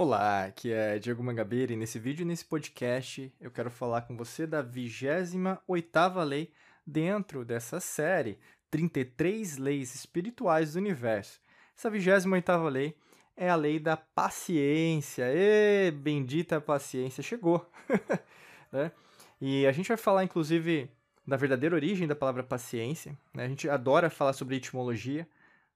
[0.00, 4.16] Olá, aqui é Diego Mangabeira e nesse vídeo e nesse podcast eu quero falar com
[4.16, 6.52] você da 28ª lei
[6.86, 8.38] dentro dessa série
[8.70, 11.40] 33 leis espirituais do universo.
[11.76, 12.96] Essa 28ª lei
[13.36, 15.24] é a lei da paciência.
[15.34, 17.68] E bendita paciência chegou.
[18.70, 18.92] né?
[19.40, 20.88] E a gente vai falar inclusive
[21.26, 23.18] da verdadeira origem da palavra paciência.
[23.34, 23.46] Né?
[23.46, 25.28] A gente adora falar sobre etimologia,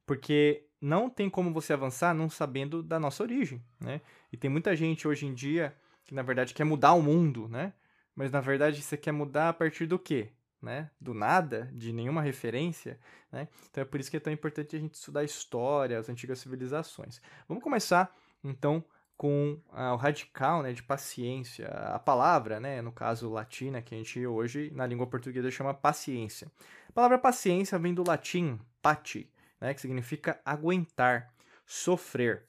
[0.06, 4.00] porque não tem como você avançar não sabendo da nossa origem, né?
[4.32, 5.72] E tem muita gente hoje em dia
[6.04, 7.72] que na verdade quer mudar o mundo, né?
[8.16, 10.30] Mas na verdade você quer mudar a partir do quê?
[10.60, 10.90] Né?
[11.00, 12.98] Do nada, de nenhuma referência,
[13.30, 13.48] né?
[13.70, 16.40] Então é por isso que é tão importante a gente estudar a história, as antigas
[16.40, 17.20] civilizações.
[17.48, 18.12] Vamos começar
[18.42, 18.84] então
[19.16, 23.98] com ah, o radical, né, de paciência, a palavra, né, no caso latina, que a
[23.98, 26.50] gente hoje na língua portuguesa chama paciência.
[26.88, 29.30] A palavra paciência vem do latim pati,
[29.62, 31.32] né, que significa aguentar,
[31.64, 32.42] sofrer.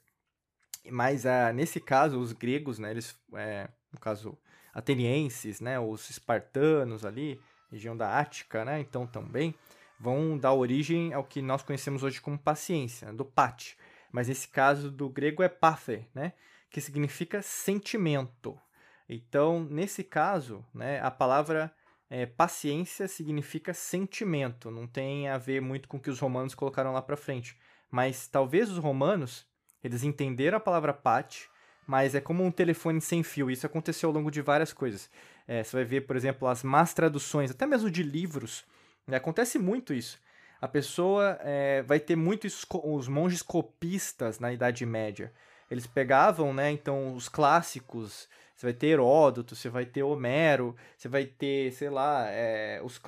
[0.89, 4.36] Mas ah, nesse caso, os gregos, né, eles, é, no caso,
[4.73, 7.39] atenienses, né, os espartanos ali,
[7.72, 9.53] região da Ática, né, então também,
[10.00, 13.77] vão dar origem ao que nós conhecemos hoje como paciência, do pati.
[14.11, 16.33] Mas nesse caso do grego é pathe, né,
[16.67, 18.59] que significa sentimento.
[19.08, 21.72] Então, nesse caso, né, a palavra
[22.16, 26.94] é, paciência significa sentimento, não tem a ver muito com o que os romanos colocaram
[26.94, 27.58] lá para frente.
[27.89, 29.47] Mas talvez os romanos,
[29.83, 31.50] eles entenderam a palavra pati,
[31.88, 33.50] mas é como um telefone sem fio.
[33.50, 35.09] Isso aconteceu ao longo de várias coisas.
[35.47, 38.64] É, você vai ver, por exemplo, as más traduções, até mesmo de livros.
[39.08, 39.17] Né?
[39.17, 40.20] Acontece muito isso.
[40.61, 45.33] A pessoa é, vai ter muito isso, os monges copistas na Idade Média.
[45.67, 51.07] Eles pegavam, né, então, os clássicos você vai ter Heródoto, você vai ter Homero, você
[51.07, 53.01] vai ter, sei lá, é, os,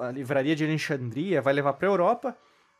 [0.00, 2.36] a livraria de Alexandria vai levar para a Europa.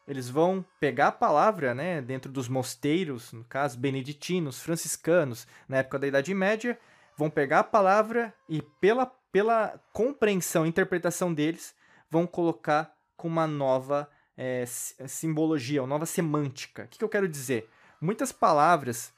[0.07, 5.99] Eles vão pegar a palavra, né, dentro dos mosteiros, no caso, beneditinos, franciscanos, na época
[5.99, 6.79] da Idade Média,
[7.17, 11.75] vão pegar a palavra e, pela, pela compreensão, interpretação deles,
[12.11, 16.83] vão colocar com uma nova é, simbologia, uma nova semântica.
[16.85, 17.71] O que, que eu quero dizer?
[18.01, 19.13] Muitas palavras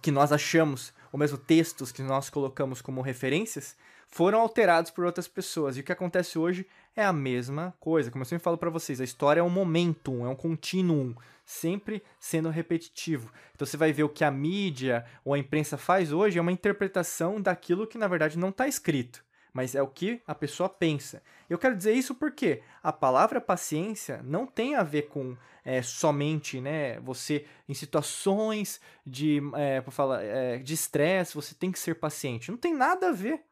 [0.00, 3.76] que nós achamos ou mesmo textos que nós colocamos como referências,
[4.08, 5.76] foram alterados por outras pessoas.
[5.76, 8.10] E o que acontece hoje é a mesma coisa.
[8.10, 11.14] Como eu sempre falo para vocês, a história é um momentum, é um contínuo,
[11.44, 13.30] sempre sendo repetitivo.
[13.54, 16.52] Então você vai ver o que a mídia ou a imprensa faz hoje é uma
[16.52, 19.27] interpretação daquilo que na verdade não está escrito
[19.58, 21.20] mas é o que a pessoa pensa.
[21.50, 26.60] Eu quero dizer isso porque a palavra paciência não tem a ver com é, somente
[26.60, 32.52] né, você, em situações de é, falar, é, de estresse, você tem que ser paciente.
[32.52, 33.42] Não tem nada a ver.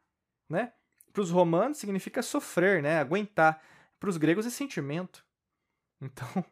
[0.49, 0.71] Né?
[1.11, 3.61] Para os romanos significa sofrer, né, aguentar.
[3.99, 5.25] Para os gregos é sentimento.
[5.99, 6.45] Então,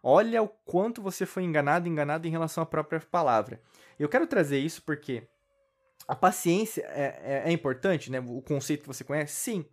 [0.00, 3.60] olha o quanto você foi enganado, enganado em relação à própria palavra.
[3.98, 5.26] Eu quero trazer isso porque
[6.06, 8.20] a paciência é, é, é, importante, né?
[8.20, 9.64] O conceito que você conhece, sim.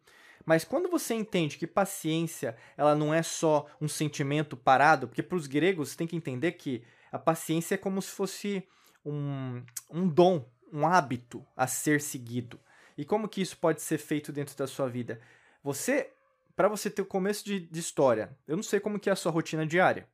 [0.45, 5.35] Mas quando você entende que paciência ela não é só um sentimento parado, porque para
[5.35, 8.67] os gregos você tem que entender que a paciência é como se fosse
[9.05, 12.59] um, um dom, um hábito a ser seguido.
[12.97, 15.19] E como que isso pode ser feito dentro da sua vida?
[15.63, 16.11] Você,
[16.55, 19.15] para você ter o começo de, de história, eu não sei como que é a
[19.15, 20.07] sua rotina diária,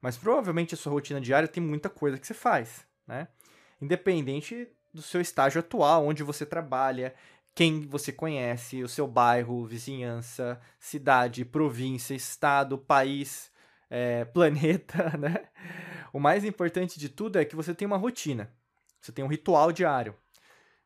[0.00, 3.28] mas provavelmente a sua rotina diária tem muita coisa que você faz, né?
[3.80, 7.14] Independente do seu estágio atual, onde você trabalha,
[7.54, 13.50] quem você conhece, o seu bairro, vizinhança, cidade, província, estado, país,
[13.90, 15.48] é, planeta, né?
[16.12, 18.52] O mais importante de tudo é que você tem uma rotina.
[19.00, 20.14] Você tem um ritual diário.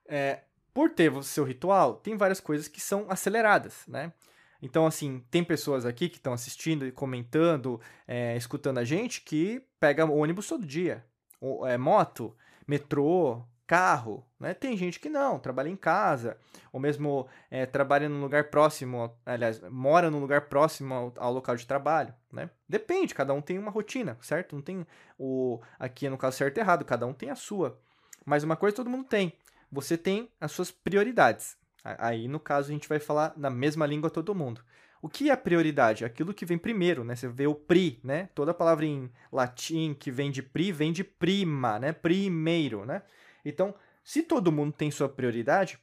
[0.08, 0.40] É,
[0.72, 4.12] por ter o seu ritual, tem várias coisas que são aceleradas, né?
[4.60, 9.62] Então, assim, tem pessoas aqui que estão assistindo e comentando, é, escutando a gente, que
[9.78, 11.04] pega ônibus todo dia.
[11.40, 12.34] Ou, é, moto,
[12.66, 14.54] metrô, carro, né?
[14.54, 16.38] Tem gente que não, trabalha em casa,
[16.72, 21.56] ou mesmo é, trabalha num lugar próximo, aliás, mora num lugar próximo ao, ao, local
[21.56, 22.48] de trabalho, né?
[22.68, 24.54] Depende, cada um tem uma rotina, certo?
[24.54, 24.86] Não tem
[25.18, 27.78] o aqui no caso certo e errado, cada um tem a sua.
[28.24, 29.32] Mas uma coisa todo mundo tem,
[29.70, 31.56] você tem as suas prioridades.
[31.84, 34.62] Aí no caso a gente vai falar na mesma língua todo mundo.
[35.02, 36.04] O que é prioridade?
[36.04, 37.14] Aquilo que vem primeiro, né?
[37.14, 38.28] Você vê o pri, né?
[38.34, 41.92] Toda palavra em latim que vem de pri vem de prima, né?
[41.92, 43.02] Primeiro, né?
[43.48, 45.78] Então, se todo mundo tem sua prioridade,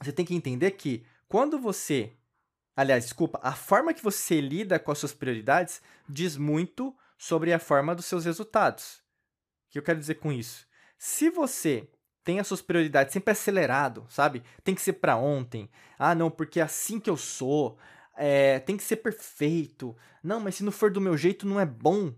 [0.00, 2.12] você tem que entender que quando você.
[2.76, 7.58] Aliás, desculpa, a forma que você lida com as suas prioridades diz muito sobre a
[7.58, 9.02] forma dos seus resultados.
[9.68, 10.66] O que eu quero dizer com isso?
[10.96, 11.88] Se você
[12.22, 14.42] tem as suas prioridades sempre acelerado, sabe?
[14.62, 15.68] Tem que ser para ontem.
[15.98, 17.76] Ah, não, porque é assim que eu sou.
[18.16, 19.96] É, tem que ser perfeito.
[20.22, 22.14] Não, mas se não for do meu jeito, não é bom.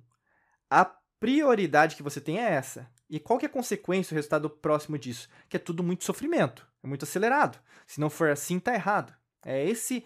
[0.70, 0.84] A
[1.18, 2.90] prioridade que você tem é essa.
[3.08, 5.28] E qual que é a consequência, o resultado próximo disso?
[5.48, 7.58] Que é tudo muito sofrimento, é muito acelerado.
[7.86, 9.14] Se não for assim, tá errado.
[9.44, 10.04] É esse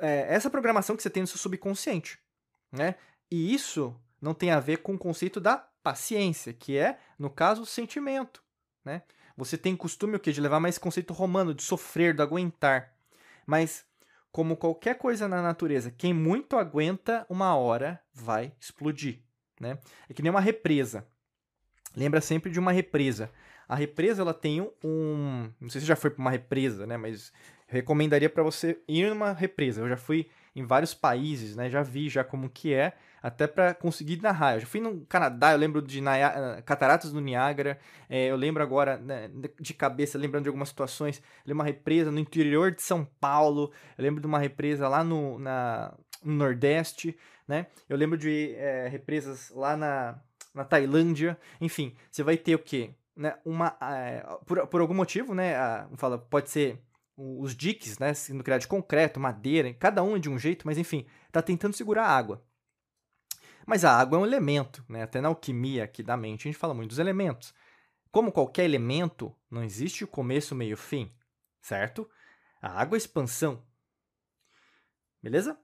[0.00, 2.18] é essa programação que você tem no seu subconsciente,
[2.70, 2.96] né?
[3.30, 7.62] E isso não tem a ver com o conceito da paciência, que é, no caso,
[7.62, 8.42] o sentimento,
[8.84, 9.02] né?
[9.36, 10.32] Você tem costume o quê?
[10.32, 12.94] De levar mais conceito romano, de sofrer, de aguentar.
[13.46, 13.84] Mas,
[14.32, 19.22] como qualquer coisa na natureza, quem muito aguenta, uma hora vai explodir,
[19.60, 19.78] né?
[20.08, 21.06] É que nem uma represa.
[21.94, 23.30] Lembra sempre de uma represa.
[23.68, 25.50] A represa, ela tem um...
[25.60, 26.96] Não sei se já foi para uma represa, né?
[26.96, 27.32] Mas
[27.66, 29.80] recomendaria para você ir numa represa.
[29.80, 31.68] Eu já fui em vários países, né?
[31.68, 32.92] Já vi já como que é,
[33.22, 34.54] até para conseguir narrar.
[34.54, 36.62] Eu já fui no Canadá, eu lembro de Naya...
[36.64, 37.78] Cataratas do Niágara,
[38.08, 39.30] é, eu lembro agora né,
[39.60, 43.72] de cabeça, lembrando de algumas situações, eu lembro uma represa no interior de São Paulo,
[43.98, 45.92] eu lembro de uma represa lá no, na,
[46.24, 47.66] no Nordeste, né?
[47.88, 50.20] Eu lembro de é, represas lá na,
[50.54, 52.94] na Tailândia, enfim, você vai ter o quê?
[53.14, 56.78] Né, uma, é, por, por algum motivo, né, a, fala, pode ser
[57.16, 60.76] os diques, né, sendo criados de concreto, madeira, cada um é de um jeito, mas
[60.76, 62.44] enfim, está tentando segurar a água.
[63.66, 65.02] Mas a água é um elemento, né?
[65.02, 67.52] Até na alquimia aqui da mente a gente fala muito dos elementos.
[68.12, 71.12] Como qualquer elemento, não existe começo, meio, fim,
[71.60, 72.08] certo?
[72.62, 73.66] A água é expansão.
[75.20, 75.58] Beleza?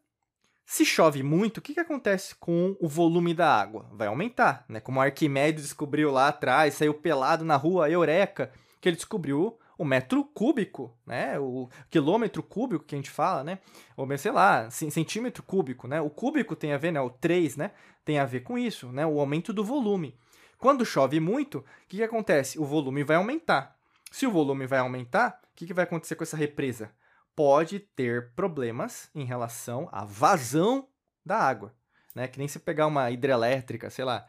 [0.64, 3.90] Se chove muito, o que, que acontece com o volume da água?
[3.92, 4.80] Vai aumentar, né?
[4.80, 10.24] Como Arquimedes descobriu lá atrás, saiu pelado na rua, Eureka, que ele descobriu o metro
[10.24, 11.38] cúbico, né?
[11.38, 13.58] O quilômetro cúbico que a gente fala, né?
[13.96, 16.00] Ou, sei lá, centímetro cúbico, né?
[16.00, 17.00] O cúbico tem a ver, né?
[17.00, 17.72] O 3, né?
[18.04, 19.04] Tem a ver com isso, né?
[19.04, 20.16] O aumento do volume.
[20.56, 22.58] Quando chove muito, o que, que acontece?
[22.58, 23.76] O volume vai aumentar.
[24.10, 26.90] Se o volume vai aumentar, o que, que vai acontecer com essa represa?
[27.34, 30.88] Pode ter problemas em relação à vazão
[31.24, 31.74] da água,
[32.14, 32.28] né?
[32.28, 34.26] Que nem se pegar uma hidrelétrica, sei lá,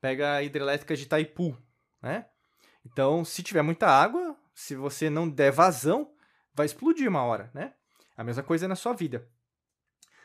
[0.00, 1.56] pega a hidrelétrica de Itaipu,
[2.02, 2.26] né?
[2.84, 6.12] Então, se tiver muita água, se você não der vazão,
[6.52, 7.72] vai explodir uma hora, né?
[8.16, 9.26] A mesma coisa na sua vida.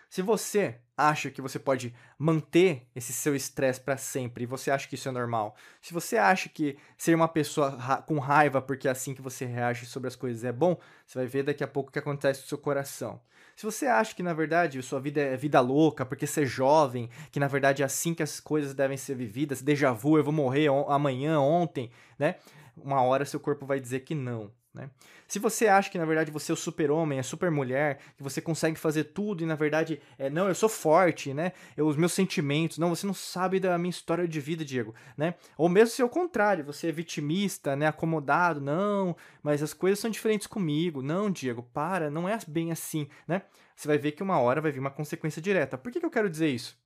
[0.09, 4.87] Se você acha que você pode manter esse seu estresse para sempre e você acha
[4.87, 8.87] que isso é normal, se você acha que ser uma pessoa ra com raiva porque
[8.87, 11.67] é assim que você reage sobre as coisas é bom, você vai ver daqui a
[11.67, 13.21] pouco o que acontece no seu coração.
[13.55, 17.09] Se você acha que na verdade sua vida é vida louca porque você é jovem,
[17.31, 20.33] que na verdade é assim que as coisas devem ser vividas, déjà vu, eu vou
[20.33, 22.35] morrer amanhã, ontem, né?
[22.77, 24.51] Uma hora seu corpo vai dizer que não.
[24.79, 24.89] Né?
[25.27, 28.79] Se você acha que na verdade você é o super-homem, é super-mulher, que você consegue
[28.79, 31.51] fazer tudo e na verdade, é, não, eu sou forte, né?
[31.75, 35.35] Eu, os meus sentimentos, não, você não sabe da minha história de vida, Diego, né?
[35.57, 37.87] Ou mesmo se é o contrário, você é vitimista, né?
[37.87, 43.07] Acomodado, não, mas as coisas são diferentes comigo, não, Diego, para, não é bem assim,
[43.27, 43.43] né?
[43.75, 45.77] Você vai ver que uma hora vai vir uma consequência direta.
[45.77, 46.77] Por que, que eu quero dizer isso?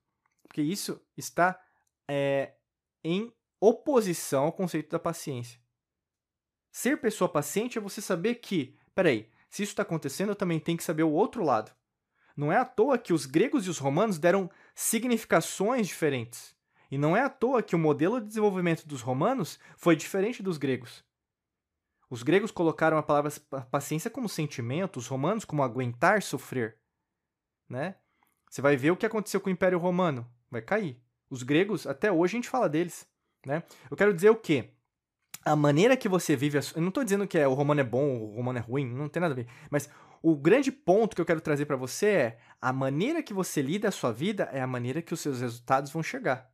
[0.43, 1.59] Porque isso está
[2.07, 2.53] é,
[3.03, 5.62] em oposição ao conceito da paciência.
[6.73, 10.75] Ser pessoa paciente é você saber que, peraí, se isso está acontecendo, eu também tenho
[10.75, 11.71] que saber o outro lado.
[12.35, 16.55] Não é à toa que os gregos e os romanos deram significações diferentes.
[16.89, 20.57] E não é à toa que o modelo de desenvolvimento dos romanos foi diferente dos
[20.57, 21.05] gregos.
[22.09, 23.31] Os gregos colocaram a palavra
[23.69, 26.79] paciência como sentimento, os romanos como aguentar sofrer.
[27.69, 27.97] Né?
[28.49, 30.27] Você vai ver o que aconteceu com o Império Romano.
[30.49, 30.99] Vai cair.
[31.29, 33.07] Os gregos, até hoje a gente fala deles.
[33.45, 33.61] Né?
[33.91, 34.72] Eu quero dizer o quê?
[35.45, 36.57] A maneira que você vive.
[36.57, 39.09] Eu não estou dizendo que é, o romano é bom, o romano é ruim, não
[39.09, 39.47] tem nada a ver.
[39.69, 39.89] Mas
[40.21, 43.89] o grande ponto que eu quero trazer para você é a maneira que você lida
[43.89, 46.49] a sua vida é a maneira que os seus resultados vão chegar.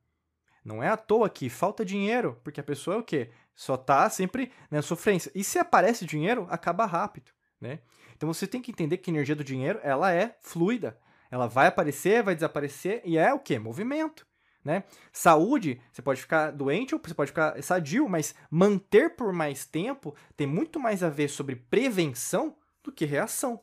[0.63, 3.29] Não é à toa que falta dinheiro, porque a pessoa é o quê?
[3.55, 5.31] Só tá sempre na sofrência.
[5.35, 7.79] E se aparece dinheiro, acaba rápido, né?
[8.15, 10.97] Então você tem que entender que a energia do dinheiro, ela é fluida.
[11.31, 13.59] Ela vai aparecer, vai desaparecer e é o quê?
[13.59, 14.25] Movimento.
[14.69, 14.83] Né?
[15.11, 20.13] Saúde, você pode ficar doente ou você pode ficar sadio, mas manter por mais tempo
[20.37, 23.59] tem muito mais a ver sobre prevenção do que reação.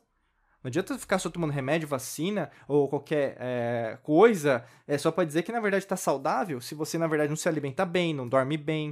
[0.61, 5.43] Não adianta ficar só tomando remédio, vacina ou qualquer é, coisa é só para dizer
[5.43, 8.57] que na verdade está saudável se você na verdade não se alimenta bem, não dorme
[8.57, 8.89] bem,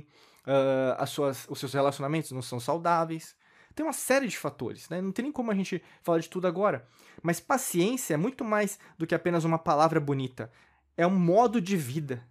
[0.48, 3.36] uh, as suas, os seus relacionamentos não são saudáveis.
[3.76, 5.02] Tem uma série de fatores, né?
[5.02, 6.88] Não tem nem como a gente falar de tudo agora.
[7.22, 10.50] Mas paciência é muito mais do que apenas uma palavra bonita
[10.98, 12.26] é um modo de vida.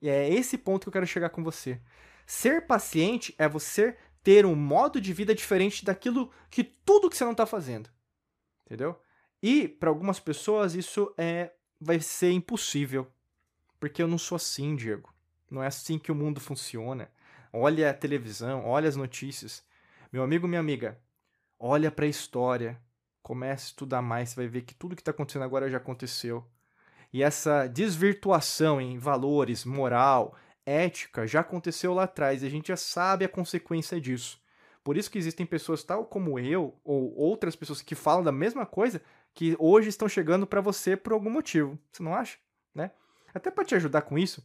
[0.00, 1.80] E é esse ponto que eu quero chegar com você.
[2.26, 7.24] Ser paciente é você ter um modo de vida diferente daquilo que tudo que você
[7.24, 7.90] não está fazendo.
[8.64, 8.98] Entendeu?
[9.42, 13.06] E para algumas pessoas isso é vai ser impossível.
[13.78, 15.12] Porque eu não sou assim, Diego.
[15.50, 17.10] Não é assim que o mundo funciona.
[17.52, 19.62] Olha a televisão, olha as notícias.
[20.10, 20.98] Meu amigo, minha amiga,
[21.58, 22.80] olha para a história.
[23.22, 26.46] Comece a estudar mais, você vai ver que tudo que está acontecendo agora já aconteceu.
[27.14, 30.34] E essa desvirtuação em valores, moral,
[30.66, 34.42] ética já aconteceu lá atrás e a gente já sabe a consequência disso.
[34.82, 38.66] Por isso que existem pessoas tal como eu ou outras pessoas que falam da mesma
[38.66, 39.00] coisa
[39.32, 41.78] que hoje estão chegando para você por algum motivo.
[41.92, 42.36] Você não acha?
[42.74, 42.90] Né?
[43.32, 44.44] Até para te ajudar com isso,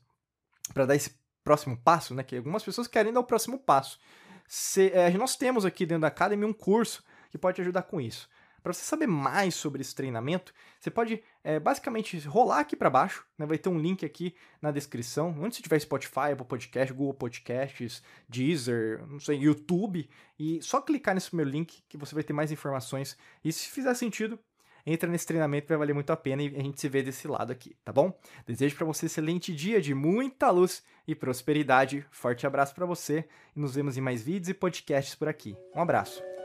[0.71, 2.21] para dar esse próximo passo, né?
[2.21, 3.99] Que algumas pessoas querem dar o próximo passo.
[4.47, 7.99] Se, é, nós temos aqui dentro da Academy um curso que pode te ajudar com
[7.99, 8.29] isso.
[8.61, 13.25] Para você saber mais sobre esse treinamento, você pode é, basicamente rolar aqui para baixo,
[13.37, 13.45] né?
[13.45, 18.03] vai ter um link aqui na descrição, onde você tiver Spotify, Apple Podcast, Google Podcasts,
[18.27, 22.51] Deezer, não sei, YouTube, e só clicar nesse primeiro link que você vai ter mais
[22.51, 23.17] informações.
[23.43, 24.39] E se fizer sentido,
[24.85, 27.51] entra nesse treinamento, vai valer muito a pena e a gente se vê desse lado
[27.51, 28.17] aqui, tá bom?
[28.45, 32.05] Desejo para você um excelente dia de muita luz e prosperidade.
[32.11, 33.25] Forte abraço para você
[33.55, 35.55] e nos vemos em mais vídeos e podcasts por aqui.
[35.75, 36.38] Um abraço.